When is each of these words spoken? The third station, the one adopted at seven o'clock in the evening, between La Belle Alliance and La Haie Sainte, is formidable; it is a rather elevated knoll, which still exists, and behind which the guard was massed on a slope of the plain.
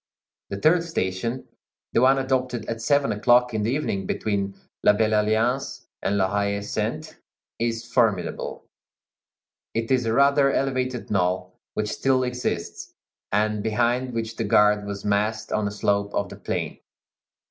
The 0.49 0.57
third 0.57 0.81
station, 0.83 1.47
the 1.93 2.01
one 2.01 2.17
adopted 2.17 2.65
at 2.65 2.81
seven 2.81 3.11
o'clock 3.11 3.53
in 3.53 3.61
the 3.61 3.69
evening, 3.69 4.07
between 4.07 4.55
La 4.81 4.93
Belle 4.93 5.13
Alliance 5.21 5.85
and 6.01 6.17
La 6.17 6.27
Haie 6.41 6.61
Sainte, 6.61 7.17
is 7.59 7.85
formidable; 7.85 8.65
it 9.75 9.91
is 9.91 10.07
a 10.07 10.13
rather 10.13 10.51
elevated 10.51 11.11
knoll, 11.11 11.53
which 11.75 11.89
still 11.89 12.23
exists, 12.23 12.95
and 13.31 13.61
behind 13.61 14.11
which 14.15 14.37
the 14.37 14.43
guard 14.43 14.87
was 14.87 15.05
massed 15.05 15.51
on 15.51 15.67
a 15.67 15.71
slope 15.71 16.15
of 16.15 16.29
the 16.29 16.35
plain. 16.37 16.79